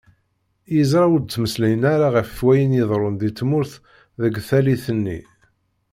[0.75, 3.73] Yezṛa ur d-ttmeslayen ara γef wayen iḍeṛṛun di tmurt
[4.21, 5.19] deg tallit nni.